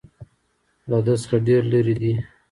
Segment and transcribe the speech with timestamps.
[0.89, 2.13] له ده څخه ډېر لرې دي.